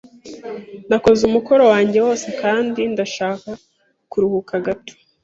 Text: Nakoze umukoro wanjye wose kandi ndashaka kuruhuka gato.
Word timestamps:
Nakoze 0.89 1.21
umukoro 1.29 1.63
wanjye 1.71 1.97
wose 2.05 2.27
kandi 2.41 2.81
ndashaka 2.93 3.49
kuruhuka 4.11 4.53
gato. 4.65 4.93